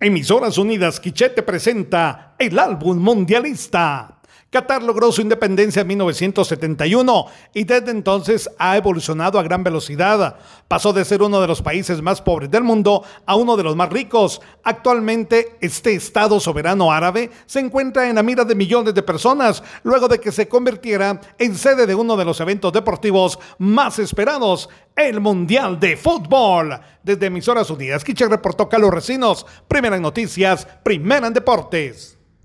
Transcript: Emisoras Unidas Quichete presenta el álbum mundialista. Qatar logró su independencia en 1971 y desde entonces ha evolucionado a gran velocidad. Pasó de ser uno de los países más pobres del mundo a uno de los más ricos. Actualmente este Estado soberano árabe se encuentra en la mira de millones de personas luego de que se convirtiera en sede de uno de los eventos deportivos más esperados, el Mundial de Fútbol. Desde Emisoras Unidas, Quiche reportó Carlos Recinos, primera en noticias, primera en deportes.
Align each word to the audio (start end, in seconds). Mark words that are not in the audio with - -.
Emisoras 0.00 0.58
Unidas 0.58 1.00
Quichete 1.00 1.42
presenta 1.42 2.34
el 2.38 2.58
álbum 2.58 2.98
mundialista. 2.98 4.20
Qatar 4.54 4.84
logró 4.84 5.10
su 5.10 5.20
independencia 5.20 5.82
en 5.82 5.88
1971 5.88 7.26
y 7.54 7.64
desde 7.64 7.90
entonces 7.90 8.48
ha 8.56 8.76
evolucionado 8.76 9.36
a 9.36 9.42
gran 9.42 9.64
velocidad. 9.64 10.36
Pasó 10.68 10.92
de 10.92 11.04
ser 11.04 11.22
uno 11.22 11.40
de 11.40 11.48
los 11.48 11.60
países 11.60 12.00
más 12.00 12.22
pobres 12.22 12.52
del 12.52 12.62
mundo 12.62 13.02
a 13.26 13.34
uno 13.34 13.56
de 13.56 13.64
los 13.64 13.74
más 13.74 13.90
ricos. 13.90 14.40
Actualmente 14.62 15.56
este 15.60 15.94
Estado 15.94 16.38
soberano 16.38 16.92
árabe 16.92 17.32
se 17.46 17.58
encuentra 17.58 18.08
en 18.08 18.14
la 18.14 18.22
mira 18.22 18.44
de 18.44 18.54
millones 18.54 18.94
de 18.94 19.02
personas 19.02 19.60
luego 19.82 20.06
de 20.06 20.20
que 20.20 20.30
se 20.30 20.46
convirtiera 20.46 21.20
en 21.36 21.56
sede 21.56 21.84
de 21.84 21.96
uno 21.96 22.16
de 22.16 22.24
los 22.24 22.38
eventos 22.38 22.72
deportivos 22.72 23.40
más 23.58 23.98
esperados, 23.98 24.68
el 24.94 25.20
Mundial 25.20 25.80
de 25.80 25.96
Fútbol. 25.96 26.78
Desde 27.02 27.26
Emisoras 27.26 27.70
Unidas, 27.70 28.04
Quiche 28.04 28.28
reportó 28.28 28.68
Carlos 28.68 28.94
Recinos, 28.94 29.44
primera 29.66 29.96
en 29.96 30.02
noticias, 30.02 30.64
primera 30.84 31.26
en 31.26 31.34
deportes. 31.34 32.18